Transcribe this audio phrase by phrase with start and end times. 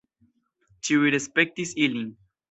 [0.87, 2.09] Ĉiuj respektis ilin.